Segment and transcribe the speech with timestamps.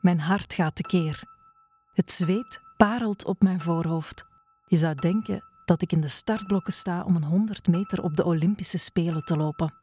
[0.00, 1.22] Mijn hart gaat tekeer.
[1.92, 4.24] Het zweet parelt op mijn voorhoofd.
[4.66, 8.24] Je zou denken dat ik in de startblokken sta om een 100 meter op de
[8.24, 9.74] Olympische Spelen te lopen.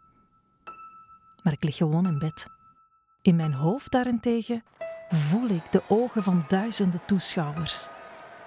[1.44, 2.48] Maar ik lig gewoon in bed.
[3.22, 4.64] In mijn hoofd daarentegen
[5.10, 7.88] voel ik de ogen van duizenden toeschouwers.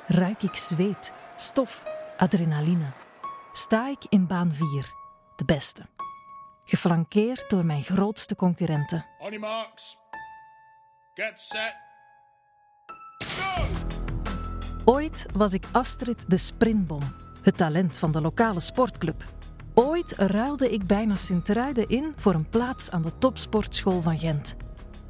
[0.06, 1.82] Ruik ik zweet, stof,
[2.16, 2.92] adrenaline.
[3.52, 4.92] Sta ik in baan 4,
[5.36, 5.86] de beste.
[6.64, 9.06] Geflankeerd door mijn grootste concurrenten.
[9.18, 9.30] On.
[11.18, 11.76] Get set.
[14.84, 17.02] Ooit was ik Astrid de Sprintbom,
[17.42, 19.24] het talent van de lokale sportclub.
[19.74, 24.56] Ooit ruilde ik bijna Sint-Truiden in voor een plaats aan de topsportschool van Gent.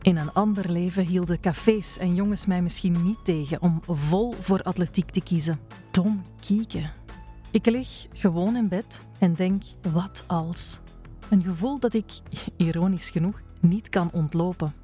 [0.02, 4.62] In een ander leven hielden cafés en jongens mij misschien niet tegen om vol voor
[4.62, 5.60] atletiek te kiezen.
[5.90, 6.92] Dom kieken.
[7.50, 10.78] Ik lig gewoon in bed en denk, wat als?
[11.30, 12.12] Een gevoel dat ik,
[12.56, 14.77] ironisch genoeg, niet kan ontlopen.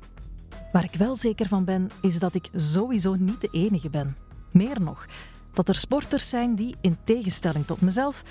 [0.75, 4.17] Waar ik wel zeker van ben, is dat ik sowieso niet de enige ben.
[4.53, 5.07] Meer nog,
[5.53, 8.23] dat er sporters zijn die, in tegenstelling tot mezelf,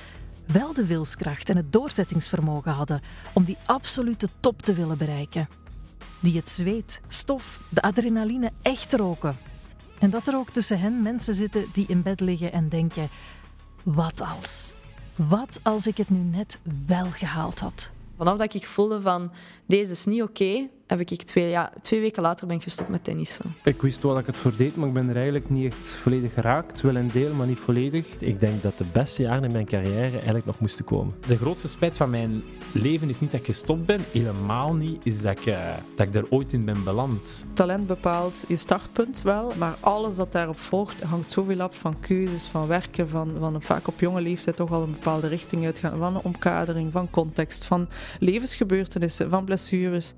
[0.48, 3.02] wel de wilskracht en het doorzettingsvermogen hadden
[3.34, 5.48] om die absolute top te willen bereiken.
[6.22, 9.38] Die het zweet, stof, de adrenaline echt roken.
[10.00, 13.10] En dat er ook tussen hen mensen zitten die in bed liggen en denken:
[13.84, 14.74] wat als?
[15.16, 17.92] Wat als ik het nu net wel gehaald had?
[18.18, 19.32] Vanaf dat ik voelde van
[19.66, 23.04] deze is niet oké, heb ik twee, ja, twee weken later ben ik gestopt met
[23.04, 23.56] tennissen.
[23.64, 25.96] Ik wist wel dat ik het voor deed, maar ik ben er eigenlijk niet echt
[25.96, 26.82] volledig geraakt.
[26.82, 28.08] Wel een deel, maar niet volledig.
[28.20, 31.14] Ik denk dat de beste jaren in mijn carrière eigenlijk nog moesten komen.
[31.28, 32.44] De grootste spijt van mijn
[32.74, 36.16] leven is niet dat ik gestopt ben, helemaal niet, is dat ik, uh, dat ik
[36.16, 37.46] er ooit in ben beland.
[37.54, 42.48] Talent bepaalt je startpunt wel, maar alles dat daarop volgt hangt zoveel af van keuzes,
[42.48, 46.16] van werken, van, van vaak op jonge leeftijd toch al een bepaalde richting uitgaan, van
[46.16, 50.14] een omkadering, van context, van levensgebeurtenissen, van blessures.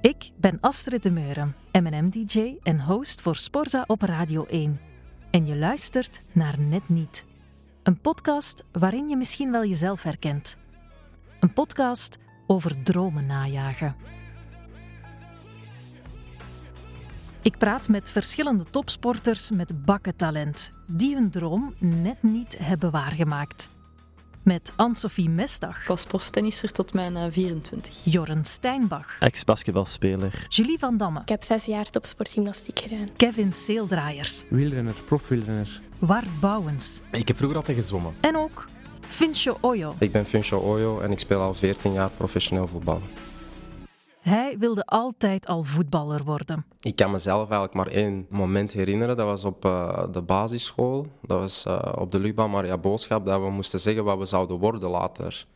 [0.00, 4.80] Ik ben Astrid de Meuren, M&M-dj en host voor Sporza op Radio 1.
[5.30, 7.24] En je luistert naar Net Niet.
[7.82, 10.56] Een podcast waarin je misschien wel jezelf herkent.
[11.40, 13.96] Een podcast over dromen najagen.
[17.42, 23.68] Ik praat met verschillende topsporters met bakkentalent, die hun droom net niet hebben waargemaakt
[24.44, 25.80] met Anne-Sophie Mestag.
[25.80, 28.04] Ik was proftennisser tot mijn 24.
[28.04, 29.16] Jorren Steinbach.
[29.20, 30.46] Ex-basketbalspeler.
[30.48, 31.20] Julie van Damme.
[31.20, 33.08] Ik heb zes jaar topsportgymnastiek gedaan.
[33.16, 34.44] Kevin Seeldraaiers.
[34.48, 35.80] Wielrenner, profwielrenner.
[35.98, 37.00] Wart Bouwens.
[37.10, 38.14] Ik heb vroeger altijd gezwommen.
[38.20, 38.64] En ook
[39.06, 39.94] Fincho Oyo.
[39.98, 43.00] Ik ben Fincho Oyo en ik speel al 14 jaar professioneel voetbal.
[44.20, 46.64] Hij wilde altijd al voetballer worden.
[46.80, 49.16] Ik kan mezelf eigenlijk maar één moment herinneren.
[49.16, 51.06] Dat was op uh, de basisschool.
[51.22, 53.26] Dat was uh, op de Luba Maria Boodschap.
[53.26, 55.46] Dat we moesten zeggen wat we zouden worden later.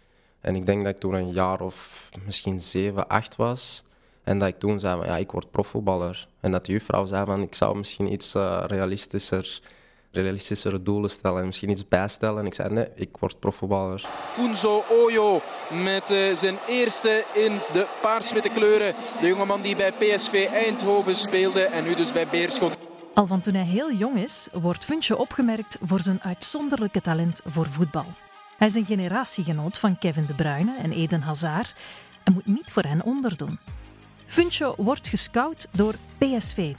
[0.41, 3.85] En ik denk dat ik toen een jaar of misschien zeven, acht was.
[4.23, 6.29] En dat ik toen zei, ja, ik word profvoetballer.
[6.41, 9.61] En dat de juffrouw zei, van, ik zou misschien iets uh, realistischer
[10.23, 12.39] realistischere doelen stellen en misschien iets bijstellen.
[12.41, 14.07] En ik zei, nee, ik word profvoetballer.
[14.33, 15.41] Funzo Oyo
[15.83, 18.95] met uh, zijn eerste in de paars-witte kleuren.
[19.21, 22.79] De jongeman die bij PSV Eindhoven speelde en nu dus bij Beerschot.
[23.15, 27.67] Al van toen hij heel jong is, wordt Funcho opgemerkt voor zijn uitzonderlijke talent voor
[27.67, 28.07] voetbal.
[28.57, 31.75] Hij is een generatiegenoot van Kevin De Bruyne en Eden Hazard
[32.25, 33.59] en moet niet voor hen onderdoen.
[34.27, 36.75] Funcho wordt gescout door PSV,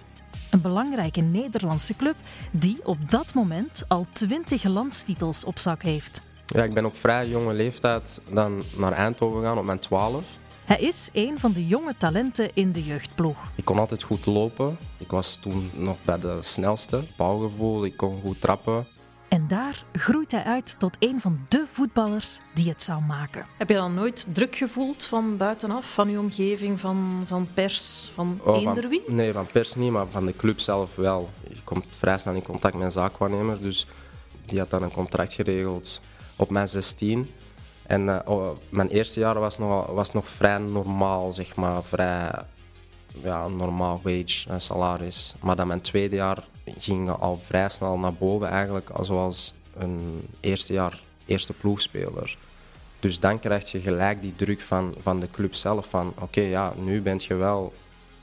[0.49, 2.15] een belangrijke Nederlandse club
[2.51, 6.21] die op dat moment al twintig landstitels op zak heeft.
[6.45, 10.23] Ja, ik ben op vrij jonge leeftijd dan naar Eindhoven gegaan op mijn 12.
[10.65, 13.51] Hij is een van de jonge talenten in de jeugdploeg.
[13.55, 14.77] Ik kon altijd goed lopen.
[14.97, 17.01] Ik was toen nog bij de snelste.
[17.17, 18.87] Bouwgevoel, ik kon goed trappen.
[19.29, 23.45] En daar groeit hij uit tot een van de voetballers die het zou maken.
[23.57, 28.39] Heb je dan nooit druk gevoeld van buitenaf, van je omgeving, van, van pers, van
[28.43, 29.01] Oh, eender van- wie?
[29.07, 31.29] Nee, van pers niet, maar van de club zelf wel.
[31.49, 33.87] Je komt vrij snel in contact met een zaakwaarnemer, dus
[34.41, 36.01] die had dan een contract geregeld
[36.35, 37.31] op mijn 16.
[37.83, 42.31] En eh, oh, mijn eerste jaar was nog, was nog vrij normaal, zeg maar, vrij
[43.23, 45.35] ja, normaal wage, eh, salaris.
[45.41, 46.43] Maar dan mijn tweede jaar
[46.77, 52.37] ging al vrij snel naar boven eigenlijk, zoals een eerste jaar eerste ploegspeler.
[52.99, 56.73] Dus dan krijg je gelijk die druk van, van de club zelf van oké, ja,
[56.77, 57.73] nu ben je wel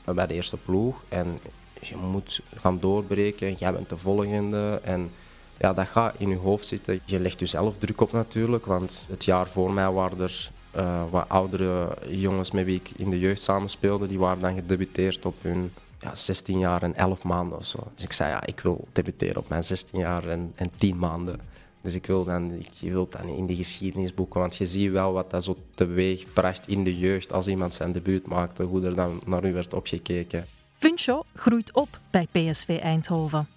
[0.03, 1.39] bij de eerste ploeg en
[1.81, 5.11] je moet gaan doorbreken, jij bent de volgende en
[5.57, 6.99] ja, dat gaat in je hoofd zitten.
[7.05, 11.29] Je legt jezelf druk op natuurlijk, want het jaar voor mij waren er eh, wat
[11.29, 15.71] oudere jongens met wie ik in de jeugd samenspeelde, die waren dan gedebuteerd op hun
[15.99, 17.87] ja, 16 jaar en 11 maanden of zo.
[17.95, 21.39] Dus ik zei, ja, ik wil debuteren op mijn 16 jaar en, en 10 maanden.
[21.81, 25.13] Dus ik wil dan, ik, je wilt dan in die geschiedenisboeken, want je ziet wel
[25.13, 28.95] wat dat zo teweeg bracht in de jeugd als iemand zijn debuut maakte, hoe er
[28.95, 30.45] dan naar u werd opgekeken.
[30.77, 33.47] Funcho groeit op bij PSV Eindhoven.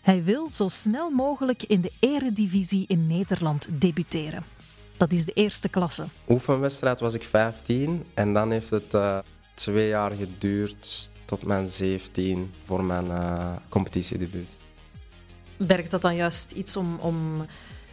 [0.00, 4.44] Hij wil zo snel mogelijk in de eredivisie in Nederland debuteren.
[4.96, 6.04] Dat is de eerste klasse.
[6.28, 9.18] Oefenwedstrijd was ik 15 en dan heeft het uh,
[9.54, 14.56] twee jaar geduurd tot mijn 17 voor mijn uh, competitiedebuut.
[15.56, 17.46] Werkt dat dan juist iets om, om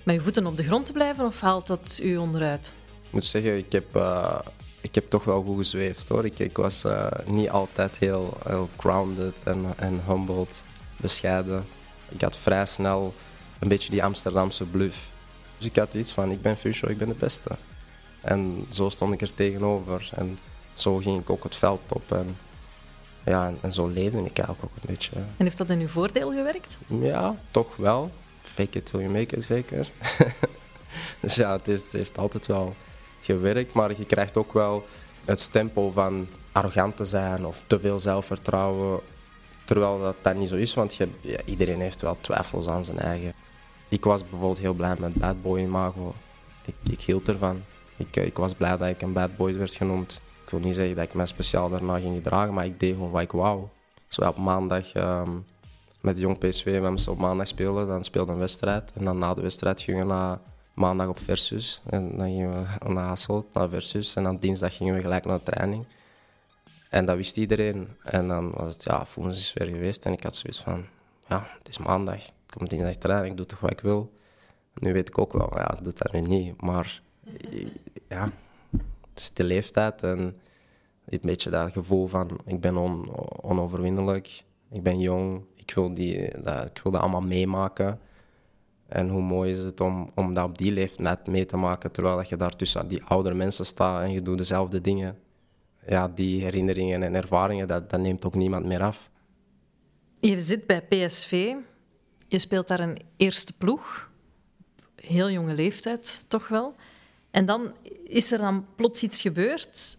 [0.04, 2.76] met je voeten op de grond te blijven of haalt dat u onderuit?
[3.04, 4.40] Ik moet zeggen, ik heb, uh,
[4.82, 6.26] ik heb toch wel goed gezweefd hoor.
[6.26, 6.86] Ik, ik was
[7.26, 10.64] niet altijd heel, heel grounded en, en humbled,
[10.98, 11.66] bescheiden.
[12.10, 13.14] Ik had vrij snel
[13.60, 15.12] een beetje die Amsterdamse bluff.
[15.58, 17.50] Dus ik had iets van, ik ben Fusho, ik ben de beste.
[18.22, 20.10] En zo stond ik er tegenover.
[20.16, 20.40] En
[20.74, 22.12] zo ging ik ook het veld op.
[22.12, 22.36] En,
[23.26, 25.12] ja, en, zo leefde ik eigenlijk ook een beetje.
[25.16, 26.78] En heeft dat in uw voordeel gewerkt?
[26.88, 28.12] Ja, toch wel.
[28.42, 29.88] Fake it till you make it, zeker.
[31.22, 32.76] dus ja, het heeft, het heeft altijd wel
[33.22, 33.74] gewerkt.
[33.74, 34.86] Maar je krijgt ook wel
[35.26, 39.00] het stempel van arrogant te zijn of te veel zelfvertrouwen
[39.68, 43.00] Terwijl dat, dat niet zo is, want je, ja, iedereen heeft wel twijfels aan zijn
[43.00, 43.34] eigen.
[43.88, 46.14] Ik was bijvoorbeeld heel blij met Bad Boy Imago.
[46.66, 47.64] Ik, ik hield ervan.
[47.98, 50.22] Ik, ik was blij dat ik een Bad Boy werd genoemd.
[50.48, 53.12] Ik wil niet zeggen dat ik mij speciaal daarna ging gedragen, maar ik deed gewoon
[53.12, 53.64] wat ik wou.
[54.08, 55.46] Zo op maandag um,
[56.02, 58.92] met jong PSV, we op maandag spelen, dan speelde een wedstrijd.
[58.94, 60.40] En dan na de wedstrijd gingen we naar
[60.74, 61.82] maandag op Versus.
[61.90, 64.16] En dan gingen we naar Hasselt, naar Versus.
[64.16, 65.86] En dan dinsdag gingen we gelijk naar de training.
[66.90, 67.88] En dat wist iedereen.
[68.04, 70.06] En dan was het, ja, Foens is weer geweest.
[70.06, 70.86] En ik had zoiets van,
[71.28, 72.26] ja, het is maandag.
[72.26, 74.12] Ik kom dinsdag terug ik doe toch wat ik wil.
[74.74, 76.62] Nu weet ik ook wel, ja, ik doe dat nu niet.
[76.62, 77.02] Maar
[78.08, 78.32] ja,
[79.18, 80.04] het is de leeftijd.
[80.04, 80.40] En
[81.06, 83.10] een beetje dat gevoel van, ik ben on,
[83.42, 84.44] onoverwinnelijk.
[84.72, 85.42] Ik ben jong.
[85.56, 88.00] Ik wil, die, dat, ik wil dat allemaal meemaken.
[88.88, 92.24] En hoe mooi is het om, om dat op die leeftijd mee te maken, terwijl
[92.28, 95.18] je daar tussen die oudere mensen staat en je doet dezelfde dingen
[95.88, 99.10] ja, die herinneringen en ervaringen, dat, dat neemt ook niemand meer af.
[100.20, 101.54] Je zit bij PSV,
[102.28, 104.12] je speelt daar een eerste ploeg,
[104.96, 106.76] heel jonge leeftijd toch wel.
[107.32, 109.98] En dan is er dan plots iets gebeurd.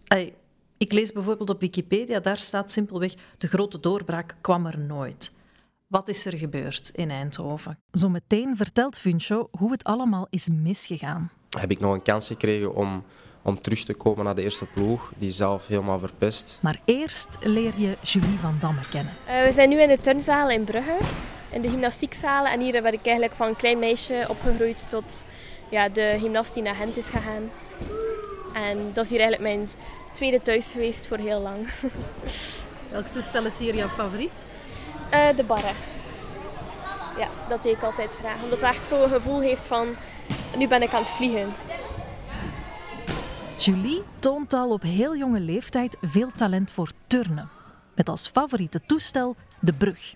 [0.77, 5.37] Ik lees bijvoorbeeld op Wikipedia, daar staat simpelweg: de grote doorbraak kwam er nooit.
[5.87, 7.77] Wat is er gebeurd in Eindhoven?
[7.91, 11.31] Zometeen vertelt Funcho hoe het allemaal is misgegaan.
[11.59, 13.03] Heb ik nog een kans gekregen om
[13.41, 16.59] om terug te komen naar de eerste ploeg, die zelf helemaal verpest.
[16.61, 19.13] Maar eerst leer je Julie van Damme kennen.
[19.27, 20.97] Uh, we zijn nu in de turnzaal in Brugge,
[21.51, 22.51] in de gymnastiekzalen.
[22.51, 25.23] En hier ben ik eigenlijk van een klein meisje opgegroeid tot
[25.69, 27.51] ja, de gymnast die naar Gent is gegaan.
[28.53, 29.69] En dat is hier eigenlijk mijn
[30.11, 31.69] tweede thuis geweest voor heel lang.
[32.91, 34.47] Welk toestel is hier jouw favoriet?
[35.13, 35.71] Uh, de barre.
[37.17, 38.43] Ja, dat deed ik altijd vragen.
[38.43, 39.87] Omdat het echt zo'n gevoel heeft van,
[40.57, 41.53] nu ben ik aan het vliegen.
[43.57, 47.49] Julie toont al op heel jonge leeftijd veel talent voor turnen.
[47.95, 50.15] Met als favoriete toestel de brug.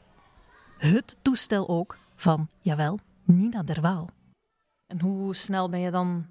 [0.77, 4.09] Het toestel ook van, jawel, Nina Derwaal.
[4.93, 6.25] En hoe snel ben je dan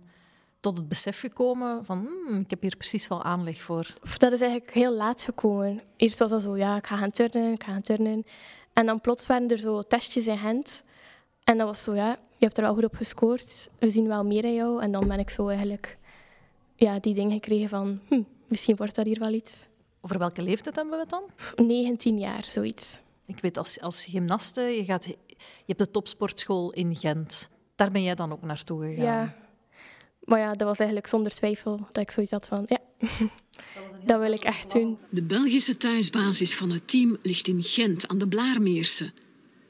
[0.61, 3.95] tot het besef gekomen van hmm, ik heb hier precies wel aanleg voor?
[4.19, 5.83] Dat is eigenlijk heel laat gekomen.
[5.97, 8.25] Eerst was dat zo, ja, ik ga gaan turnen, ik ga gaan turnen.
[8.73, 10.85] En dan plots waren er zo testjes in Gent.
[11.45, 13.69] En dat was zo, ja, je hebt er wel goed op gescoord.
[13.79, 14.83] We zien wel meer in jou.
[14.83, 15.97] En dan ben ik zo eigenlijk
[16.77, 19.67] ja, die ding gekregen van hm, misschien wordt dat hier wel iets.
[20.01, 21.67] Over welke leeftijd hebben we het dan?
[21.67, 22.99] 19 jaar, zoiets.
[23.27, 25.17] Ik weet, als, als gymnaste, je, gaat, je
[25.67, 27.51] hebt de topsportschool in Gent.
[27.83, 29.05] Daar ben jij dan ook naartoe gegaan?
[29.05, 29.37] Ja.
[30.25, 33.29] Maar ja, dat was eigenlijk zonder twijfel dat ik zoiets had van, ja, dat,
[34.07, 34.99] dat wil ik echt doen.
[35.11, 39.13] De Belgische thuisbasis van het team ligt in Gent aan de Blaarmeerse.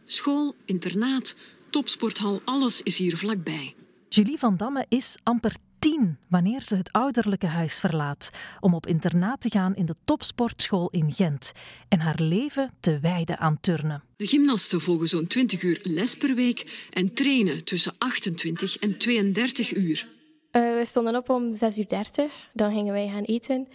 [0.05, 1.35] School, internaat,
[1.71, 3.75] topsporthal, alles is hier vlakbij.
[4.09, 9.41] Julie van Damme is amper tien wanneer ze het ouderlijke huis verlaat om op internaat
[9.41, 11.53] te gaan in de topsportschool in Gent
[11.89, 14.03] en haar leven te wijden aan turnen.
[14.17, 19.75] De gymnasten volgen zo'n 20 uur les per week en trainen tussen 28 en 32
[19.75, 20.07] uur.
[20.53, 23.69] Uh, we stonden op om 6.30 uur, dan gingen wij gaan eten.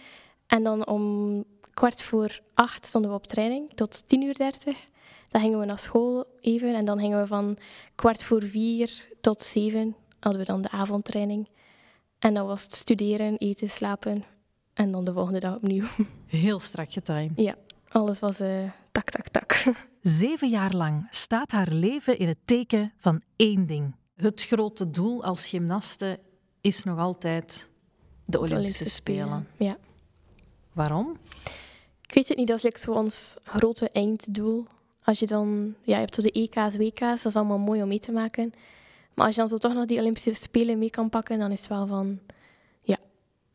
[0.46, 4.36] En dan om kwart voor acht stonden we op training tot 10.30 uur.
[5.28, 7.58] Dan gingen we naar school even en dan gingen we van
[7.94, 11.48] kwart voor vier tot zeven hadden we dan de avondtraining.
[12.18, 14.24] En dan was het studeren, eten, slapen
[14.74, 15.84] en dan de volgende dag opnieuw.
[16.26, 17.32] Heel strak getimed.
[17.34, 17.54] Ja,
[17.88, 19.64] alles was uh, tak, tak, tak.
[20.02, 23.94] Zeven jaar lang staat haar leven in het teken van één ding.
[24.16, 26.18] Het grote doel als gymnaste
[26.60, 27.70] is nog altijd
[28.24, 29.48] de Olympische, Spelen.
[29.56, 29.76] Ja.
[30.72, 31.16] Waarom?
[32.02, 34.66] Ik weet het niet, dat is zo ons grote einddoel.
[35.02, 37.88] Als je dan, ja, je hebt zo de EK's, WK's, dat is allemaal mooi om
[37.88, 38.52] mee te maken.
[39.18, 41.60] Maar als je dan zo toch nog die Olympische Spelen mee kan pakken, dan is
[41.60, 42.18] het wel van...
[42.82, 42.96] Ja,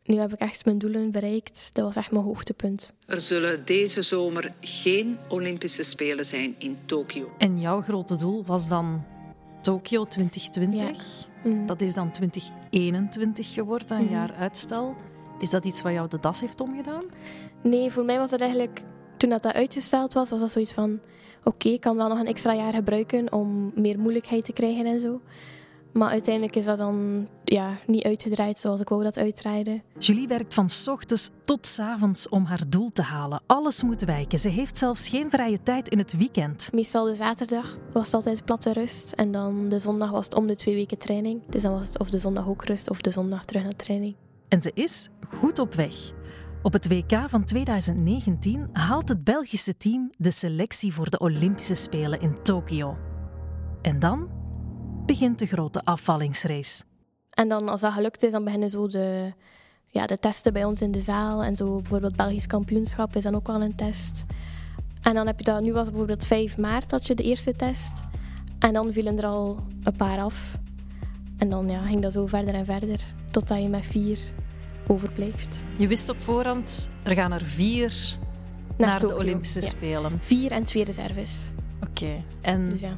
[0.03, 1.69] nu heb ik echt mijn doelen bereikt.
[1.73, 2.93] Dat was echt mijn hoogtepunt.
[3.07, 7.31] Er zullen deze zomer geen Olympische Spelen zijn in Tokio.
[7.37, 9.03] En jouw grote doel was dan
[9.61, 11.27] Tokio 2020.
[11.43, 11.65] Mm.
[11.65, 14.13] Dat is dan 2021 geworden, een Mhm.
[14.13, 14.95] jaar uitstel.
[15.39, 17.03] Is dat iets wat jou de das heeft omgedaan?
[17.63, 18.81] Nee, voor mij was dat eigenlijk...
[19.17, 20.99] Toen dat, dat uitgesteld was, was dat zoiets van...
[21.43, 24.99] Oké, ik kan wel nog een extra jaar gebruiken om meer moeilijkheid te krijgen en
[24.99, 25.21] zo.
[25.93, 29.81] Maar uiteindelijk is dat dan ja, niet uitgedraaid zoals ik wou dat uitdraaide.
[29.99, 33.41] Julie werkt van 's ochtends tot 's avonds om haar doel te halen.
[33.45, 34.39] Alles moet wijken.
[34.39, 36.69] Ze heeft zelfs geen vrije tijd in het weekend.
[36.71, 39.11] Meestal de zaterdag was het altijd platte rust.
[39.11, 41.41] En dan de zondag was het om de twee weken training.
[41.49, 44.15] Dus dan was het of de zondag ook rust of de zondag terug naar training.
[44.47, 46.11] En ze is goed op weg.
[46.63, 52.19] Op het WK van 2019 haalt het Belgische team de selectie voor de Olympische Spelen
[52.19, 52.97] in Tokio.
[53.81, 54.29] En dan
[55.05, 56.83] begint de grote afvallingsrace.
[57.29, 59.33] En dan als dat gelukt is, dan beginnen zo de,
[59.87, 61.43] ja, de testen bij ons in de zaal.
[61.43, 64.25] En zo bijvoorbeeld Belgisch kampioenschap is dan ook wel een test.
[65.01, 68.03] En dan heb je dat, nu was bijvoorbeeld 5 maart dat je de eerste test.
[68.59, 70.55] En dan vielen er al een paar af.
[71.37, 72.99] En dan ja, ging dat zo verder en verder,
[73.31, 74.33] totdat je met vier
[74.87, 75.63] overblijft.
[75.75, 78.17] Je wist op voorhand, er gaan er vier
[78.77, 79.67] naar, de Olympische ja.
[79.67, 80.19] Spelen.
[80.21, 81.39] Vier en twee reserves.
[81.89, 82.23] Oké.
[82.41, 82.97] En Dus ja.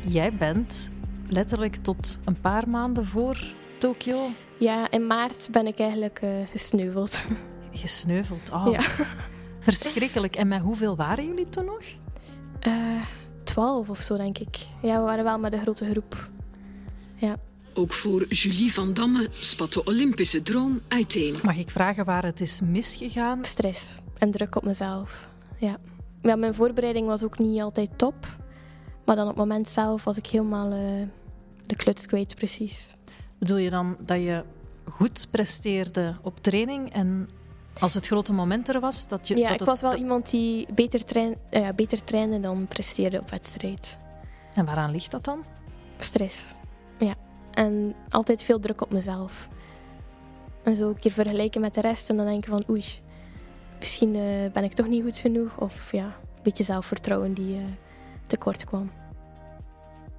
[0.00, 0.90] jij bent
[1.28, 3.38] letterlijk tot een paar maanden voor
[3.78, 7.22] Tokio Ja, in maart ben ik eigenlijk eh, gesneuveld.
[7.72, 8.50] gesneuveld.
[8.52, 8.80] Oh, Ja.
[9.60, 10.36] Verschrikkelijk.
[10.36, 11.82] En met hoeveel waren jullie toen nog?
[12.60, 12.72] Eh,
[13.44, 14.56] Twaalf of zo, denk ik.
[14.82, 16.30] Ja, we waren wel met een grote groep.
[17.14, 17.36] Ja.
[17.74, 21.34] Ook voor Julie van Damme spat de Olympische droom uiteen.
[21.42, 23.44] Mag ik vragen waar het is misgegaan?
[23.44, 25.28] Stress en druk op mezelf.
[25.58, 25.76] Ja.
[26.22, 28.14] ja, mijn voorbereiding was ook niet altijd top.
[29.04, 31.06] Maar dan op het moment zelf was ik helemaal eh,
[31.66, 32.94] de kluts kwijt, precies.
[33.38, 34.44] Bedoel je dan dat je
[34.84, 37.28] goed presteerde op training en
[37.80, 39.34] als het grote moment er was, dat je...
[39.36, 42.66] ja, dat ik het- was wel dat- iemand die beter, train, eh, beter trainde dan
[42.66, 43.98] presteerde op wedstrijd.
[44.54, 45.44] En waaraan ligt dat dan?
[45.98, 46.54] Stress.
[47.52, 49.48] En altijd veel druk op mezelf.
[50.62, 52.84] En zo een keer vergelijken met de rest en dan denken van oei,
[53.78, 55.58] misschien eh, ben ik toch niet goed genoeg.
[55.58, 57.62] Of ja, een beetje zelfvertrouwen die eh,
[58.26, 58.90] tekort kwam.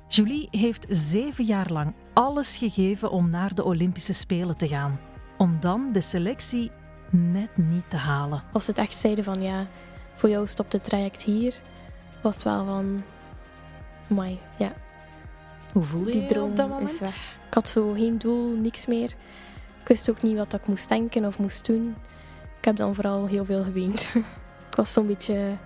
[0.08, 5.00] Julie heeft zeven jaar lang alles gegeven om naar de Olympische Spelen te gaan.
[5.38, 6.72] Om dan de selectie
[7.10, 8.44] net niet te halen.
[8.52, 9.68] Als ze het echt zeiden van ja,
[10.16, 11.62] voor jou stopt het traject hier,
[12.22, 13.04] was het wel van,
[14.08, 14.74] my, ja,
[15.74, 16.90] Hoe voelde die je droom op dat moment?
[16.90, 17.38] is weg.
[17.48, 19.16] Ik had zo geen doel, niks meer.
[19.82, 21.96] Ik wist ook niet wat ik moest denken of moest doen.
[22.58, 24.12] Ik heb dan vooral heel veel geweend.
[24.70, 25.58] ik was zo'n beetje,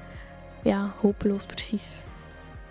[0.64, 2.02] ja, hopeloos precies.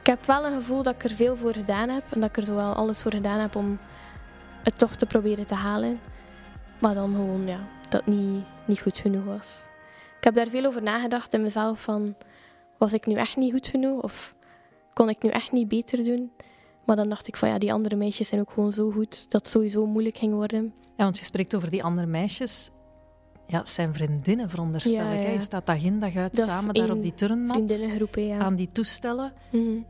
[0.00, 2.36] Ik heb wel een gevoel dat ik er veel voor gedaan heb en dat ik
[2.36, 3.78] er zowel alles voor gedaan heb om
[4.62, 6.00] het toch te proberen te halen.
[6.78, 9.64] Maar dan gewoon, ja, dat het niet, niet goed genoeg was.
[10.18, 12.16] Ik heb daar veel over nagedacht in mezelf van,
[12.78, 14.34] was ik nu echt niet goed genoeg of
[14.92, 16.32] kon ik nu echt niet beter doen?
[16.86, 19.40] Maar dan dacht ik van ja, die andere meisjes zijn ook gewoon zo goed dat
[19.42, 20.74] het sowieso moeilijk ging worden.
[20.96, 22.70] Ja, want je spreekt over die andere meisjes.
[23.46, 25.22] Ja, het zijn vriendinnen, veronderstel Ja, ik.
[25.22, 25.28] ja.
[25.30, 27.88] Je staat dag in dag uit Dat samen daar op die turnmat.
[28.14, 28.38] Ja.
[28.38, 29.32] Aan die toestellen.
[29.50, 29.80] Mhm.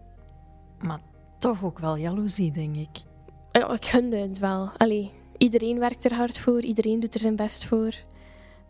[0.79, 1.01] Maar
[1.39, 3.03] toch ook wel jaloezie, denk ik.
[3.53, 4.71] Ja, ik gunde het wel.
[4.77, 7.95] Allee, iedereen werkt er hard voor, iedereen doet er zijn best voor.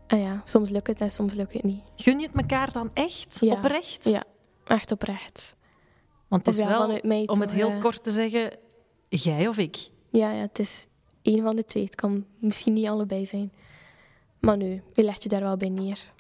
[0.07, 1.83] En ja, soms lukt het en soms lukt het niet.
[1.97, 3.39] Gun je het elkaar dan echt?
[3.43, 4.05] Oprecht?
[4.05, 4.25] Ja,
[4.65, 5.57] echt oprecht.
[6.29, 8.51] Want het is wel, om het heel kort te zeggen,
[9.09, 9.89] jij of ik.
[10.11, 10.87] Ja, ja, het is
[11.23, 11.85] één van de twee.
[11.85, 13.53] Het kan misschien niet allebei zijn.
[14.41, 16.15] Maar nu, je legt je daar wel bij neer.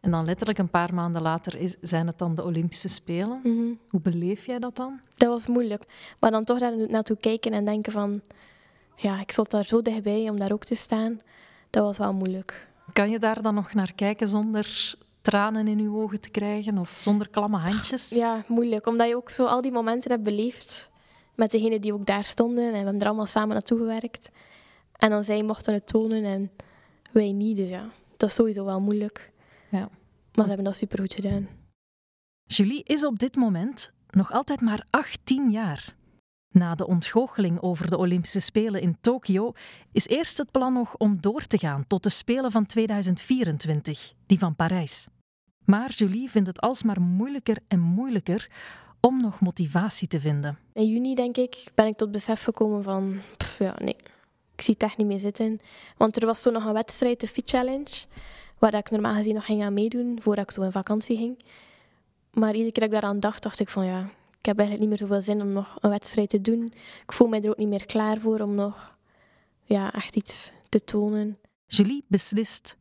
[0.00, 3.40] En dan letterlijk een paar maanden later is, zijn het dan de Olympische Spelen.
[3.42, 3.72] Mhm.
[3.88, 5.00] Hoe beleef jij dat dan?
[5.16, 5.84] Dat was moeilijk.
[6.20, 8.22] Maar dan toch daar naartoe kijken en denken van...
[8.96, 11.20] Ja, ik zat daar zo dichtbij om daar ook te staan.
[11.70, 12.68] Dat was wel moeilijk.
[12.92, 16.96] Kan je daar dan nog naar kijken zonder tranen in je ogen te krijgen of
[17.00, 18.10] zonder klamme handjes?
[18.10, 18.86] Ja, moeilijk.
[18.86, 20.90] Omdat je ook zo al die momenten hebt beleefd
[21.34, 22.64] met degenen die ook daar stonden.
[22.64, 24.30] En we hebben er allemaal samen naartoe gewerkt.
[24.92, 26.50] En dan zij mochten het tonen en
[27.12, 27.56] wij niet.
[27.56, 29.32] Dus ja, dat is sowieso wel moeilijk.
[29.70, 29.88] Ja.
[30.34, 31.48] Maar ze hebben dat supergoed gedaan.
[32.44, 35.96] Julie is op dit moment nog altijd maar 18 jaar.
[36.50, 39.52] Na de ontgoocheling over de Olympische Spelen in Tokio
[39.92, 44.38] is eerst het plan nog om door te gaan tot de Spelen van 2024, die
[44.38, 45.06] van Parijs.
[45.64, 48.48] Maar Julie vindt het alsmaar moeilijker en moeilijker
[49.00, 50.58] om nog motivatie te vinden.
[50.72, 53.20] In juni, denk ik, ben ik tot besef gekomen van...
[53.36, 53.96] pff, ja, nee,
[54.54, 55.58] ik zie het echt niet meer zitten.
[55.96, 58.04] Want er was zo nog een wedstrijd, de Fit Challenge,
[58.58, 61.38] waar ik normaal gezien nog ging aan meedoen, voordat ik zo in vakantie ging.
[62.32, 64.88] Maar iedere keer dat ik daaraan dacht, dacht ik van ja, ik heb eigenlijk niet
[64.88, 66.72] meer zoveel zin om nog een wedstrijd te doen.
[67.02, 68.96] Ik voel mij er ook niet meer klaar voor om nog
[69.64, 71.38] ja, echt iets te tonen.
[71.66, 72.76] Julie beslist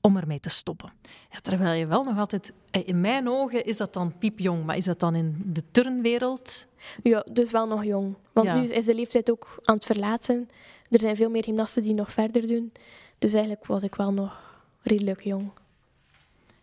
[0.00, 0.92] om ermee te stoppen.
[1.30, 2.52] Ja, terwijl je wel nog altijd...
[2.70, 6.66] eh, In mijn ogen is dat dan piepjong, maar is dat dan in de turnwereld?
[7.02, 8.14] Ja, dus wel nog jong.
[8.32, 8.54] Want Ja.
[8.54, 10.48] nu is de leeftijd ook aan het verlaten.
[10.90, 12.72] Er zijn veel meer gymnasten die nog verder doen.
[13.18, 15.50] Dus eigenlijk was ik wel nog redelijk jong.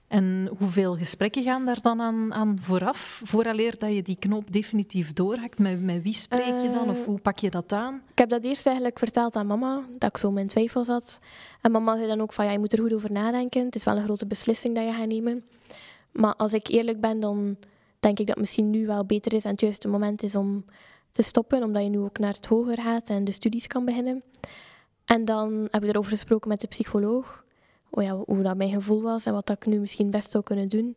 [0.07, 5.13] En hoeveel gesprekken gaan daar dan aan, aan vooraf, vooraleer dat je die knoop definitief
[5.13, 5.59] doorhakt?
[5.59, 8.01] Met, met wie spreek je dan of Eh, hoe pak je dat aan?
[8.12, 11.19] Ik heb dat eerst eigenlijk verteld aan mama, dat ik zo mijn twijfel zat.
[11.62, 13.65] En mama zei dan ook van, ja, je moet er goed over nadenken.
[13.65, 15.43] Het is wel een grote beslissing dat je gaat nemen.
[16.12, 17.57] Maar als ik eerlijk ben, dan
[18.00, 20.65] denk ik dat het misschien nu wel beter is en het juiste moment is om
[21.12, 24.24] te stoppen, omdat je nu ook naar het hoger gaat en de studies kan beginnen.
[25.05, 27.44] En dan heb ik erover gesproken met de psycholoog,
[27.95, 30.43] oh ja, hoe dat mijn gevoel was en wat dat ik nu misschien best zou
[30.43, 30.95] kunnen doen.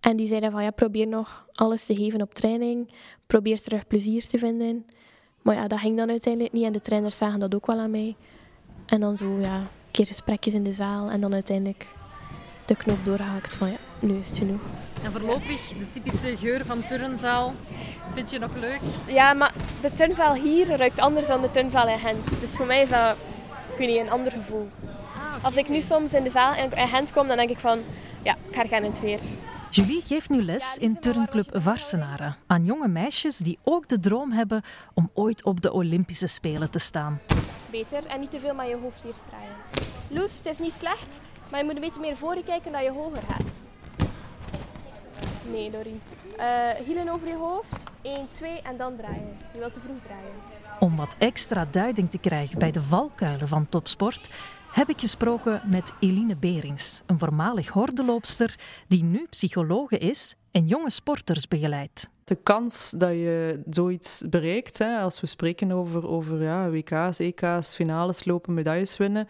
[0.00, 2.92] En die zeiden van, ja, probeer nog alles te geven op training,
[3.26, 4.86] probeer terug plezier te vinden.
[5.42, 7.90] Maar ja, dat ging dan uiteindelijk niet en de trainers zagen dat ook wel aan
[7.90, 8.16] mij.
[8.86, 11.86] En dan zo, ja, een keer gesprekjes in de zaal en dan uiteindelijk
[12.64, 14.60] de knop doorgehakt van, ja, nu is het genoeg.
[15.04, 17.52] En voorlopig de typische geur van turnzaal.
[18.10, 18.80] Vind je nog leuk?
[19.06, 22.40] Ja, maar de turnzaal hier ruikt anders dan de turnzaal in Gent.
[22.40, 23.16] Dus voor mij is dat,
[23.72, 24.68] ik weet niet, een ander gevoel.
[25.42, 27.80] Als ik nu soms in de zaal in in Gent kom, dan denk ik van,
[28.22, 29.20] ja, ik herken het weer.
[29.70, 34.62] Julie geeft nu les in turnclub Varsenaren aan jonge meisjes die ook de droom hebben
[34.94, 37.20] om ooit op de Olympische Spelen te staan.
[37.70, 39.54] Beter en niet te veel met je hoofd hier draaien.
[40.08, 42.82] Loes, het is niet slecht, maar je moet een beetje meer voor je kijken dat
[42.82, 43.62] je hoger gaat.
[45.50, 46.00] Nee, Doreen.
[46.36, 47.82] Eh hielen over je hoofd.
[48.02, 49.36] 1, 2 en dan draaien.
[49.52, 50.32] Je wilt te vroeg draaien.
[50.78, 54.30] Om wat extra duiding te krijgen bij de valkuilen van topsport,
[54.72, 58.58] heb ik gesproken met Eline Berings, een voormalig hordenloopster
[58.88, 62.08] die nu psychologe is en jonge sporters begeleidt.
[62.28, 67.74] De kans dat je zoiets bereikt, hè, als we spreken over, over ja, WK's, EK's,
[67.74, 69.28] finales lopen, medailles winnen,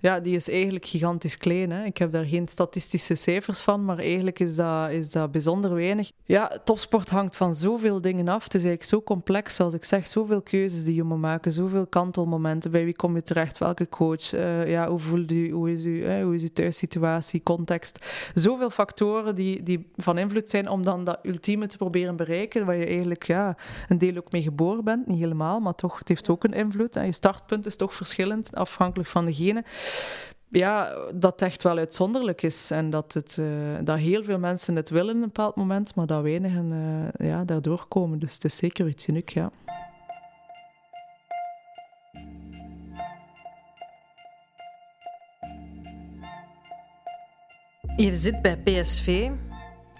[0.00, 1.70] ja, die is eigenlijk gigantisch klein.
[1.70, 1.84] Hè.
[1.84, 6.10] Ik heb daar geen statistische cijfers van, maar eigenlijk is dat, is dat bijzonder weinig.
[6.24, 8.44] Ja, topsport hangt van zoveel dingen af.
[8.44, 11.86] Het is eigenlijk zo complex, zoals ik zeg, zoveel keuzes die je moet maken, zoveel
[11.86, 12.70] kantelmomenten.
[12.70, 16.04] Bij wie kom je terecht, welke coach, eh, ja, hoe voelt u, hoe is, u,
[16.04, 17.98] hè, hoe is uw thuissituatie, context.
[18.34, 22.27] Zoveel factoren die, die van invloed zijn om dan dat ultieme te proberen bereiken,
[22.64, 23.56] waar je eigenlijk ja,
[23.88, 25.06] een deel ook mee geboren bent.
[25.06, 26.96] Niet helemaal, maar toch, het heeft ook een invloed.
[26.96, 29.64] En je startpunt is toch verschillend, afhankelijk van degene.
[30.50, 33.46] Ja, dat echt wel uitzonderlijk is en dat, het, eh,
[33.84, 36.72] dat heel veel mensen het willen op een bepaald moment, maar dat weinigen
[37.12, 38.18] eh, ja, daardoor komen.
[38.18, 39.50] Dus het is zeker iets uniek, ja.
[47.96, 49.30] Je zit bij PSV,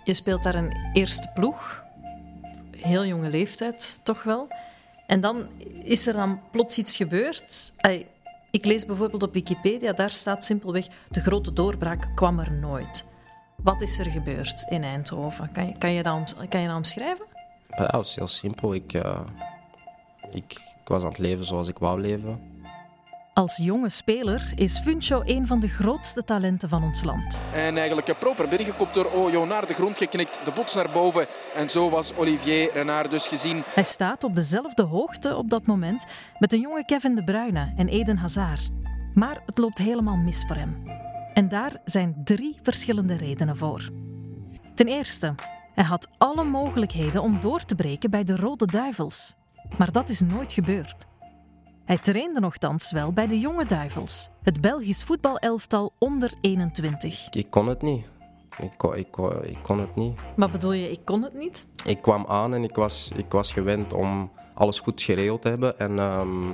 [0.04, 1.84] je speelt daar een eerste ploeg,
[2.80, 4.48] heel jonge leeftijd toch wel.
[5.06, 5.48] En dan
[5.82, 7.72] is er dan plots iets gebeurd.
[8.50, 13.06] Ik lees bijvoorbeeld op Wikipedia, daar staat simpelweg: de grote doorbraak kwam er nooit.
[13.56, 15.52] Wat is er gebeurd in Eindhoven?
[15.52, 17.26] Kan je, kan je, dat, kan je dat omschrijven?
[17.68, 18.74] Het is heel simpel.
[18.74, 19.20] Ik, eh,
[20.30, 22.47] ik, ik was aan het leven zoals ik wou leven.
[23.38, 27.40] Als jonge speler is Funcho een van de grootste talenten van ons land.
[27.55, 30.38] En eigenlijk proper binnengekopt door Ojo naar de grond geknikt.
[30.44, 31.27] De bots naar boven.
[31.55, 33.62] En zo was Olivier Renard dus gezien.
[33.74, 36.07] Hij staat op dezelfde hoogte op dat moment
[36.38, 38.68] met een jonge Kevin De Bruyne en Eden Hazard.
[39.14, 40.83] Maar het loopt helemaal mis voor hem.
[41.35, 43.90] En daar zijn drie verschillende redenen voor.
[44.74, 45.35] Ten eerste,
[45.74, 49.35] hij had alle mogelijkheden om door te breken bij de Rode Duivels.
[49.77, 51.07] Maar dat is nooit gebeurd.
[51.88, 57.29] Hij trainde nogthans wel bij de Jonge Duivels, het Belgisch voetbalelftal onder 21.
[57.31, 58.05] Ik kon het niet.
[58.59, 60.20] Ik kon, ik, kon, ik kon het niet.
[60.37, 61.66] Wat bedoel je, ik kon het niet?
[61.85, 65.79] Ik kwam aan en ik was, ik was gewend om alles goed geregeld te hebben.
[65.79, 66.53] En ehm,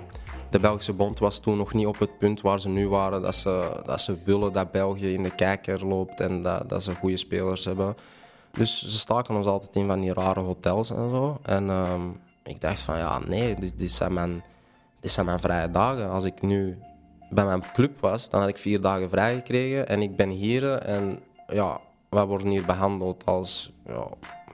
[0.51, 3.23] de Belgische bond was toen nog niet op het punt waar ze nu waren.
[3.23, 6.95] Dat ze, dat ze willen dat België in de kijker loopt en dat, dat ze
[6.95, 7.97] goede spelers hebben.
[8.51, 11.39] Dus ze staken ons altijd in van die rare hotels en zo.
[11.43, 12.09] En ehm,
[12.45, 14.45] ik dacht van ja, nee, dit, dit, zijn mijn,
[15.05, 16.11] dit zijn mijn vrije dagen.
[16.11, 16.79] Als ik nu
[17.31, 19.89] bij mijn club was, dan had ik vier dagen vrij gekregen.
[19.89, 24.07] En ik ben hier en ja, wij worden hier behandeld als ja,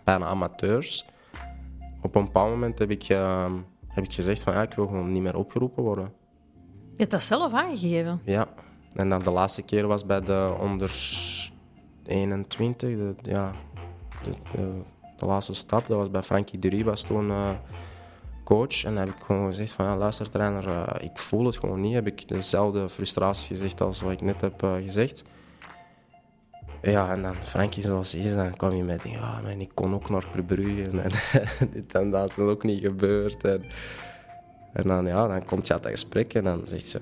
[0.05, 1.07] bijna amateurs.
[2.03, 3.53] Op een bepaald moment heb ik, ehm,
[3.89, 6.13] heb ik gezegd van ja, ik wil gewoon niet meer opgeroepen worden.
[6.91, 8.21] Je hebt dat zelf aangegeven.
[8.25, 8.49] Ja.
[8.95, 10.93] En dan de laatste keer was bij de onder
[12.07, 13.53] 21, de, ja,
[14.23, 14.81] de, de,
[15.17, 15.87] de laatste stap.
[15.87, 17.51] Dat was bij Frankie Dury, was toen eh,
[18.51, 18.85] coach.
[18.85, 21.95] En heb ik gewoon gezegd van ja, luister trainer, eh, ik voel het gewoon niet.
[21.95, 25.25] Heb ik dezelfde frustratie gezegd als wat ik net heb eh, gezegd.
[26.83, 30.11] Ja, en dan Frankie zoals is, dan kwam je met, ja, man, ik kon ook
[30.11, 30.49] naar Club
[31.73, 33.45] dit en dat, is ook niet gebeurd.
[33.45, 33.65] En,
[34.73, 37.01] en dan, ja, dan komt je uit dat gesprek en dan zegt ze,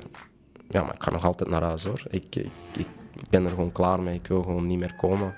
[0.69, 2.03] Ja, maar ik ga nog altijd naar huis hoor.
[2.11, 2.51] Ik, ik,
[3.13, 4.15] ik ben er gewoon klaar mee.
[4.15, 5.35] Ik wil gewoon niet meer komen.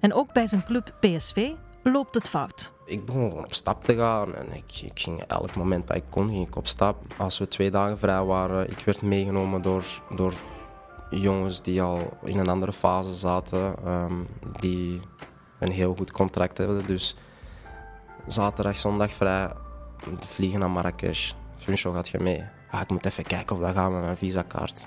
[0.00, 1.50] En ook bij zijn club PSV
[1.82, 2.71] loopt het fout.
[2.84, 6.04] Ik begon gewoon op stap te gaan en ik, ik ging elk moment dat ik
[6.10, 6.96] kon, ging ik op stap.
[7.18, 10.34] Als we twee dagen vrij waren, ik werd meegenomen door, door
[11.10, 14.14] jongens die al in een andere fase zaten, ehm,
[14.60, 15.00] die
[15.58, 16.86] een heel goed contract hebben.
[16.86, 17.16] Dus
[18.26, 19.50] zaterdag, zondag vrij,
[20.18, 21.32] vliegen naar Marrakesh.
[21.56, 22.44] Funcho gaat je mee.
[22.70, 24.86] Ah, ik moet even kijken of dat gaat met mijn visakaart.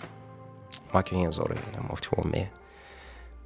[0.91, 2.49] Maak je geen zorgen, je mocht gewoon mee.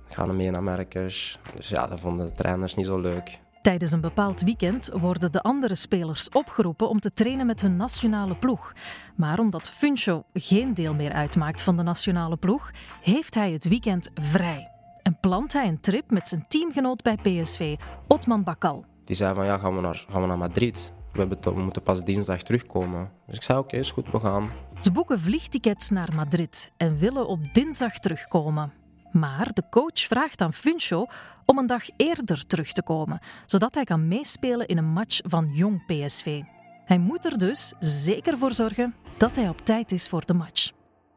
[0.07, 1.35] We gaan mee naar Marrakesh.
[1.55, 3.39] Dus ja, dat vonden de trainers niet zo leuk.
[3.61, 8.35] Tijdens een bepaald weekend worden de andere spelers opgeroepen om te trainen met hun nationale
[8.35, 8.73] ploeg.
[9.15, 14.09] Maar omdat Funcho geen deel meer uitmaakt van de nationale ploeg, heeft hij het weekend
[14.13, 14.71] vrij.
[15.03, 17.75] En plant hij een trip met zijn teamgenoot bij PSV,
[18.07, 18.85] Otman Bakal.
[19.05, 20.93] Die zei van ja, gaan we naar, gaan we naar Madrid.
[21.11, 23.11] We, hebben we moeten pas dinsdag terugkomen.
[23.27, 24.51] Dus ik zei oké, is goed, we gaan.
[24.77, 28.78] Ze boeken vliegtickets naar Madrid en willen op dinsdag terugkomen.
[29.11, 31.05] Maar de coach vraagt aan Funcho
[31.45, 35.49] om een dag eerder terug te komen, zodat hij kan meespelen in een match van
[35.53, 36.41] jong PSV.
[36.85, 40.71] Hij moet er dus zeker voor zorgen dat hij op tijd is voor de match.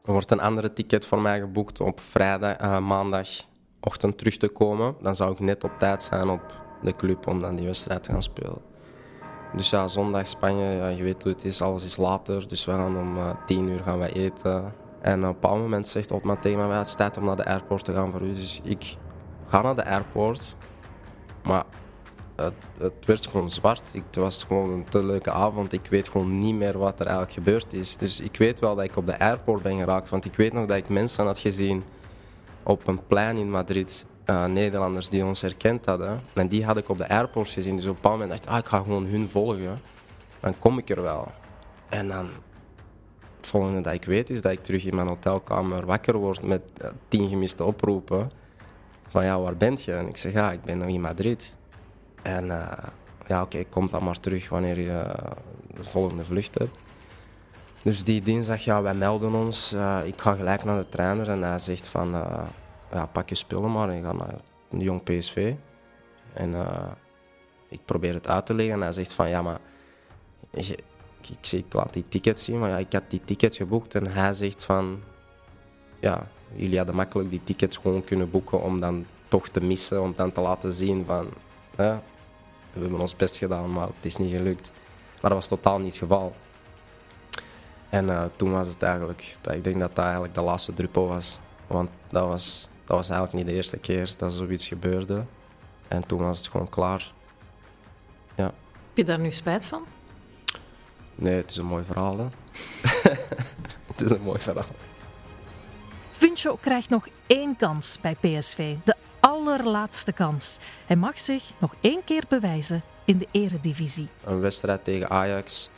[0.05, 4.94] Er wordt een andere ticket voor mij geboekt op vrijdag, uh, maandagochtend terug te komen.
[5.02, 8.11] Dan zou ik net op tijd zijn op de club om dan die wedstrijd te
[8.11, 8.59] gaan spelen.
[9.57, 12.48] Dus ja, zondag Spanje, ja, je weet hoe het is, alles is later.
[12.48, 14.74] Dus we gaan om uh, tien uur gaan wij eten.
[15.03, 17.45] En op een bepaald moment zegt Otman tegen mij, het is tijd om naar de
[17.45, 18.33] airport te gaan voor u.
[18.33, 18.97] Dus ik
[19.47, 20.57] ga naar de airport.
[21.43, 21.65] Maar
[22.37, 23.91] het, het werd gewoon zwart.
[23.93, 25.73] Ik, het was gewoon een te leuke avond.
[25.73, 27.97] Ik weet gewoon niet meer wat er eigenlijk gebeurd is.
[27.97, 30.09] Dus ik weet wel dat ik op de airport ben geraakt.
[30.09, 31.85] Want ik weet nog dat ik mensen had gezien
[32.62, 34.07] op een plein in Madrid.
[34.27, 36.21] Uh, Nederlanders die ons herkend hadden.
[36.35, 37.77] En die had ik op de airport gezien.
[37.77, 39.79] Dus op een bepaald moment dacht ik, ah, ik ga gewoon hun volgen.
[40.41, 41.31] Dan kom ik er wel.
[41.88, 42.29] En dan
[43.46, 46.88] volgende dat ik weet is dat ik terug in mijn hotelkamer wakker word met eh,
[47.09, 48.31] tien gemiste oproepen.
[49.09, 49.92] Van ja, waar bent je?
[49.94, 51.57] En ik zeg ja, ik ben nog in Madrid.
[52.22, 52.72] En uh,
[53.26, 55.14] ja, oké, okay, kom dan maar terug wanneer je uh,
[55.74, 56.78] de volgende vlucht hebt.
[57.83, 59.72] Dus die dinsdag, ja, wij melden ons.
[60.05, 62.11] Ik ga gelijk naar de trainer en hij zegt van,
[62.92, 64.35] ja, pak je spullen maar en ga naar
[64.70, 65.55] een jong PSV.
[66.33, 66.55] En
[67.68, 69.59] ik probeer het uit te leggen en hij zegt van, ja, maar
[71.28, 74.32] ik, ik laat die ticket zien, maar ja, ik had die ticket geboekt en hij
[74.32, 75.00] zegt van,
[76.00, 80.12] ja, jullie hadden makkelijk die tickets gewoon kunnen boeken om dan toch te missen, om
[80.16, 81.28] dan te laten zien van,
[81.76, 84.72] we hebben ons best gedaan, maar het is niet gelukt.
[85.20, 86.35] Maar dat was totaal niet het geval.
[87.88, 91.38] En uh, toen was het eigenlijk, ik denk dat dat eigenlijk de laatste druppel was.
[91.66, 95.24] Want dat was, dat was eigenlijk niet de eerste keer dat zoiets gebeurde.
[95.88, 97.12] En toen was het gewoon klaar.
[98.35, 98.44] Ja.
[98.44, 99.82] Heb je daar nu spijt van?
[101.14, 102.18] Nee, het is een mooi verhaal.
[102.18, 102.25] Hè?
[103.92, 104.64] het is een mooi verhaal.
[106.11, 108.75] Funcho krijgt nog één kans bij PSV.
[108.85, 110.59] De allerlaatste kans.
[110.87, 114.09] Hij mag zich nog één keer bewijzen in de eredivisie.
[114.25, 115.70] Een wedstrijd tegen Ajax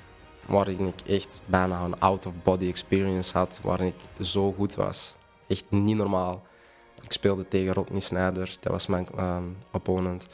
[0.46, 5.16] waarin ik echt bijna een out-of-body experience had, waarin ik zo goed was.
[5.46, 6.42] Echt niet normaal.
[7.02, 10.26] Ik speelde tegen Rodney Snyder, dat was mijn um, opponent.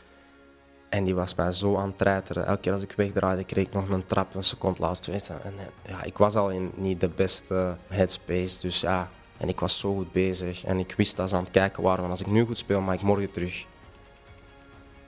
[0.91, 2.47] En die was mij zo aan het treiteren.
[2.47, 5.09] Elke keer als ik wegdraaide, kreeg ik nog een trap een seconde laatst.
[5.09, 5.55] En
[5.87, 8.61] ja, ik was al in niet de beste headspace.
[8.61, 10.65] Dus ja, en ik was zo goed bezig.
[10.65, 12.11] En ik wist dat ze aan het kijken waren.
[12.11, 13.67] Als ik nu goed speel, mag ik morgen terug.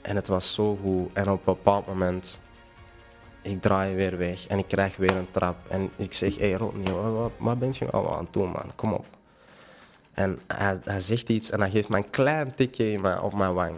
[0.03, 1.11] En het was zo goed.
[1.12, 2.40] En op een bepaald moment,
[3.42, 4.47] ik draai weer weg.
[4.47, 5.57] En ik krijg weer een trap.
[5.68, 8.73] En ik zeg, hé hey, Rodney, wat, wat ben je nou aan het doen, man?
[8.75, 9.07] Kom op.
[10.12, 13.77] En hij, zegt iets en hij geeft me een klein tikje op mijn wang.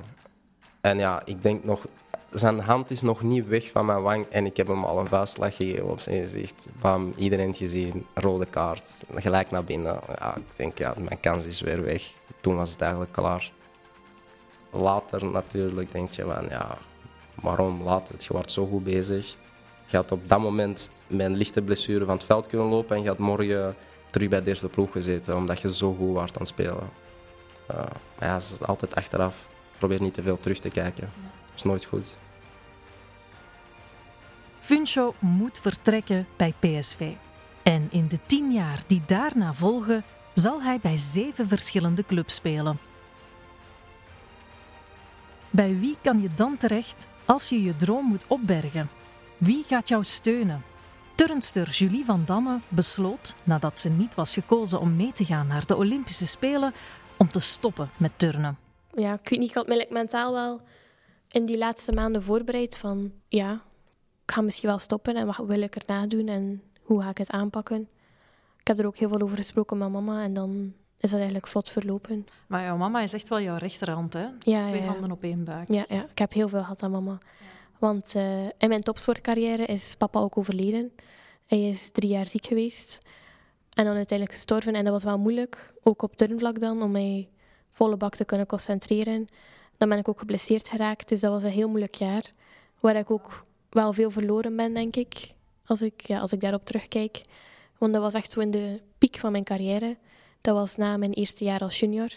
[0.84, 1.86] En ja, ik denk nog,
[2.32, 5.06] zijn hand is nog niet weg van mijn wang en ik heb hem al een
[5.06, 6.66] vuistslag gegeven op zijn gezicht.
[6.80, 9.98] Bam, iedereen heeft gezien, rode kaart, gelijk naar binnen.
[10.18, 12.02] Ja, ik denk, ja, mijn kans is weer weg.
[12.40, 13.52] Toen was het eigenlijk klaar.
[14.70, 16.78] Later natuurlijk denk je van, ja,
[17.40, 18.14] waarom later?
[18.18, 19.36] Je wordt zo goed bezig.
[19.86, 23.02] Je had op dat moment met een lichte blessure van het veld kunnen lopen en
[23.02, 23.76] je had morgen
[24.10, 26.90] terug bij de eerste ploeg gezeten, omdat je zo goed was aan het spelen.
[27.70, 27.76] Uh,
[28.20, 29.52] ja, het is altijd achteraf
[29.86, 31.10] probeer niet te veel terug te kijken.
[31.22, 32.16] Dat is nooit goed.
[34.60, 37.12] Funcho moet vertrekken bij PSV.
[37.62, 42.78] En in de tien jaar die daarna volgen, zal hij bij zeven verschillende clubs spelen.
[45.50, 48.90] Bij wie kan je dan terecht als je je droom moet opbergen?
[49.36, 50.62] Wie gaat jou steunen?
[51.14, 55.66] Turnster Julie van Damme besloot, nadat ze niet was gekozen om mee te gaan naar
[55.66, 56.74] de Olympische Spelen,
[57.16, 58.63] om te stoppen met turnen
[58.94, 60.60] ja, ik weet niet, ik had me mentaal wel
[61.30, 63.52] in die laatste maanden voorbereid van ja,
[64.24, 67.18] ik ga misschien wel stoppen en wat wil ik erna doen en hoe ga ik
[67.18, 67.88] het aanpakken.
[68.60, 71.48] ik heb er ook heel veel over gesproken met mama en dan is dat eigenlijk
[71.48, 72.26] vlot verlopen.
[72.46, 74.26] Maar jouw mama is echt wel jouw rechterhand, hè?
[74.38, 74.86] Ja, Twee ja.
[74.86, 75.72] handen op één buik.
[75.72, 77.18] Ja, ja, ik heb heel veel gehad aan mama.
[77.78, 80.92] Want eh, in mijn topsportcarrière is papa ook overleden.
[81.46, 82.98] Hij is drie jaar ziek geweest
[83.74, 84.74] en dan uiteindelijk gestorven.
[84.74, 87.28] En dat was wel moeilijk, ook op turnvlak dan, om mij
[87.74, 89.28] volle bak te kunnen concentreren.
[89.76, 92.30] Dan ben ik ook geblesseerd geraakt, dus dat was een heel moeilijk jaar.
[92.80, 95.32] Waar ik ook wel veel verloren ben, denk ik,
[95.66, 97.20] als ik, ja, als ik daarop terugkijk.
[97.78, 99.96] Want dat was echt zo in de piek van mijn carrière.
[100.40, 102.10] Dat was na mijn eerste jaar als junior.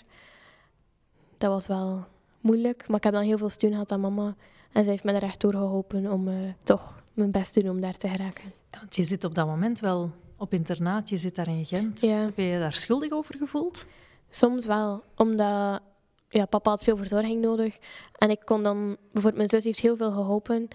[1.37, 2.05] Dat was wel
[2.41, 4.35] moeilijk, maar ik heb dan heel veel steun gehad aan mama.
[4.71, 7.71] En zij heeft me er echt door geholpen om eh, toch mijn best te doen
[7.71, 8.53] om daar te geraken.
[8.71, 12.01] Want je zit op dat moment wel op internaat, je zit daar in Gent.
[12.01, 12.17] Ja.
[12.17, 13.85] Heb je je daar schuldig over gevoeld?
[14.29, 15.81] Soms wel, omdat
[16.29, 17.77] ja, papa had veel verzorging nodig.
[18.17, 20.67] En ik kon dan, bijvoorbeeld mijn zus heeft heel veel geholpen.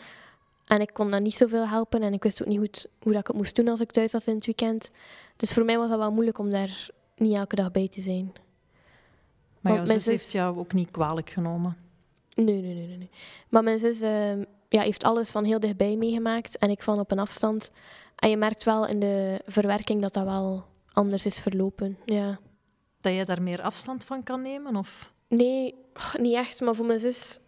[0.64, 2.02] En ik kon dan niet zoveel helpen.
[2.02, 4.12] En ik wist ook niet goed hoe dat ik het moest doen als ik thuis
[4.12, 4.90] was in het weekend.
[5.36, 8.32] Dus voor mij was dat wel moeilijk om daar niet elke dag bij te zijn.
[9.60, 11.76] Maar Want jouw zus heeft jou ook niet kwalijk genomen.
[12.34, 12.86] Nee, nee, nee.
[12.86, 13.10] nee, nee.
[13.48, 14.36] Maar mijn zus eh,
[14.68, 16.58] ja, heeft alles van heel dichtbij meegemaakt.
[16.58, 17.70] En ik van op een afstand.
[18.16, 21.98] En je merkt wel in de verwerking dat dat wel anders is verlopen.
[22.04, 22.38] Ja.
[23.02, 24.76] Dat je daar meer afstand van kan nemen?
[24.76, 25.12] Of?
[25.28, 25.74] Nee,
[26.18, 26.60] niet echt.
[26.60, 27.38] Maar voor mijn zus...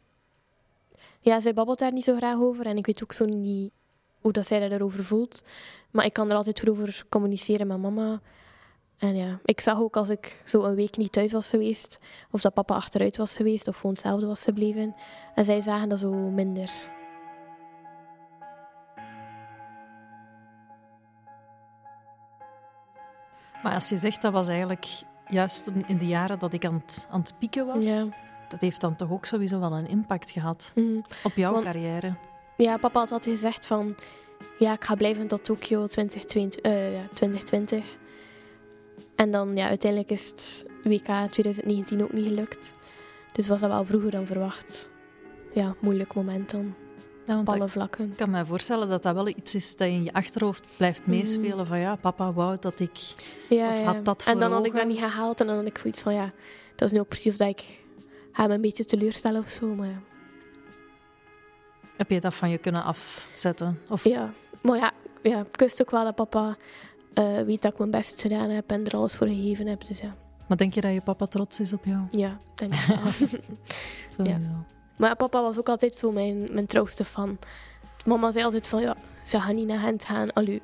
[1.20, 2.66] Ja, zij babbelt daar niet zo graag over.
[2.66, 3.72] En ik weet ook zo niet
[4.20, 5.42] hoe dat zij daarover voelt.
[5.90, 8.20] Maar ik kan er altijd goed over communiceren met mama.
[8.96, 11.98] En ja, ik zag ook als ik zo een week niet thuis was geweest,
[12.30, 14.94] of dat papa achteruit was geweest, of gewoon hetzelfde was gebleven.
[15.34, 16.70] En zij zagen dat zo minder.
[23.62, 24.86] Maar als je zegt dat was eigenlijk
[25.28, 28.04] juist in de jaren dat ik aan het, aan het pieken was, Ja.
[28.48, 30.96] dat heeft dan toch ook sowieso wel een impact gehad Mhm.
[31.24, 32.14] op jouw Want- carrière.
[32.56, 33.94] Ja, papa had altijd gezegd van...
[34.58, 37.96] Ja, ik ga blijven tot Tokio 2022, eh, ja, 2020.
[39.16, 42.70] En dan, ja, uiteindelijk is het WK 2019 ook niet gelukt.
[43.32, 44.90] Dus was dat wel vroeger dan verwacht.
[45.54, 46.74] Ja, moeilijk moment dan.
[47.26, 48.10] Ja, want Op alle dat- vlakken.
[48.10, 51.66] Ik kan me voorstellen dat dat wel iets is dat in je achterhoofd blijft meespelen.
[51.66, 52.98] Van ja, papa wou dat ik...
[53.48, 55.40] Ja, of had dat en voor dan had ik dat niet gehaald.
[55.40, 56.32] En dan had ik zoiets van, ja,
[56.74, 57.82] dat is nu ook precies of dat ik
[58.32, 59.74] hem een beetje teleurstellen of zo.
[59.74, 60.00] Maar.
[61.96, 63.78] Heb je dat van je kunnen afzetten?
[63.88, 64.04] Of...
[64.04, 64.32] Ja,
[64.62, 66.56] maar ja, ja, ik wist ook wel dat papa
[67.14, 69.87] eh, weet dat ik mijn best gedaan heb en er alles voor gegeven heb.
[69.87, 70.14] Dus ja,
[70.48, 72.00] Maar denk je dat je papa trots is op jou?
[72.10, 72.98] ja denk ik wel.
[74.16, 74.64] Sowieso.
[74.96, 77.38] Maar papa was ook altijd zo mijn, mijn trouwste fan.
[78.04, 80.33] Mama zei altijd van, ja, ze gaan niet naar Gent gaan.
[80.33, 80.62] Allee,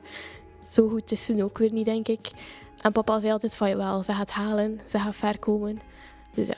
[0.70, 2.30] zo goed is ze ook weer niet, denk ik.
[2.80, 5.80] En papa zei altijd van, jawel, ze gaat halen, ze gaat ver komen.
[6.34, 6.54] Dus ja.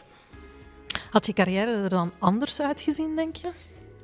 [1.11, 3.51] Had je carrière er dan anders uitgezien, denk je?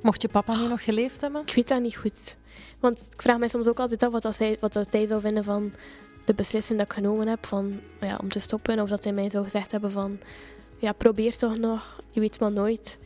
[0.01, 1.41] Mocht je papa nu nog geleefd hebben?
[1.45, 2.37] Ik weet dat niet goed.
[2.79, 5.21] Want ik vraag mij soms ook altijd af wat, dat zij, wat dat hij zou
[5.21, 5.73] vinden van
[6.25, 8.79] de beslissing dat ik genomen heb van, ja, om te stoppen.
[8.79, 10.19] Of dat hij mij zou gezegd hebben van,
[10.79, 12.97] ja, probeer toch nog, je weet maar nooit.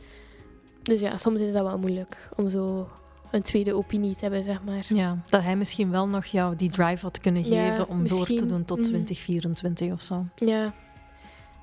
[0.84, 2.88] Dus ja, soms is dat wel moeilijk om zo
[3.30, 4.84] een tweede opinie te hebben, zeg maar.
[4.88, 8.26] Ja, dat hij misschien wel nog jou die drive had kunnen Ja, geven om door
[8.26, 8.86] te doen tot Mhm.
[8.88, 10.24] 2024 of zo.
[10.36, 10.74] Ja,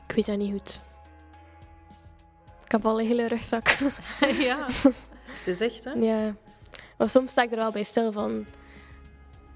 [0.07, 0.81] ik weet dat niet goed.
[2.65, 3.67] Ik heb al een hele rugzak.
[4.49, 4.65] ja,
[5.43, 5.91] het is echt, hè?
[5.91, 6.35] Ja,
[6.97, 8.45] maar soms sta ik er wel bij stil van.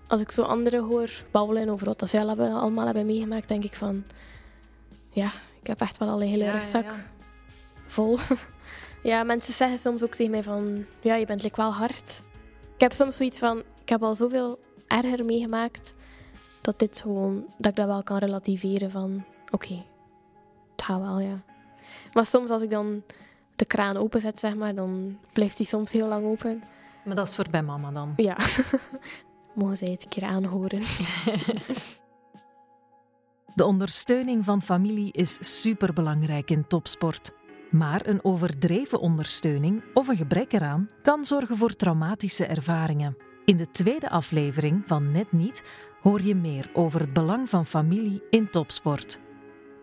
[0.08, 4.04] Als ik zo anderen hoor babbelen over wat zij allemaal hebben meegemaakt, denk ik van.
[5.12, 7.06] Ja, ik heb echt wel al een hele ja, rugzak ja.
[7.88, 8.18] vol.
[9.06, 10.86] ja, mensen zeggen soms ook tegen mij van.
[11.02, 12.22] Ja, je bent like wel hard.
[12.74, 13.58] Ik heb soms zoiets van.
[13.82, 15.94] Ik heb al zoveel erger meegemaakt.
[16.62, 17.46] Dat dit gewoon.
[17.58, 19.24] Dat ik dat wel kan relativeren van.
[19.52, 19.84] Oké,
[20.72, 21.36] het gaat wel, ja.
[22.14, 23.04] Maar soms als ik dan
[23.56, 26.64] de kraan openzet, zeg maar, dan blijft die soms heel lang open.
[27.06, 28.14] Maar dat is voor bij mama dan.
[28.16, 28.38] Ja.
[29.56, 30.82] Mogen zij het een keer aanhoren.
[33.56, 37.32] De ondersteuning van familie is superbelangrijk in topsport.
[37.72, 43.18] Maar een overdreven ondersteuning of een gebrek eraan kan zorgen voor traumatische ervaringen.
[43.46, 45.64] In de tweede aflevering van Net Niet
[46.02, 49.20] hoor je meer over het belang van familie in topsport.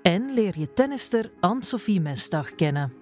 [0.03, 3.02] En leer je tennister Anne-Sophie Mestag kennen.